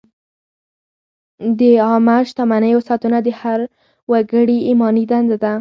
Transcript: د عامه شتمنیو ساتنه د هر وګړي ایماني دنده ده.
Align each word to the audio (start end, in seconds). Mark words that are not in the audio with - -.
د 1.59 1.61
عامه 1.85 2.17
شتمنیو 2.29 2.79
ساتنه 2.89 3.19
د 3.23 3.29
هر 3.41 3.59
وګړي 4.11 4.57
ایماني 4.69 5.03
دنده 5.11 5.37
ده. 5.41 5.49